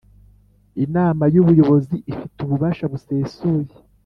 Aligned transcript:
Inama 0.85 1.23
y 1.33 1.39
Ubuyobozi 1.41 1.95
ifite 2.11 2.37
ububasha 2.41 2.83
busesuye 2.91 3.73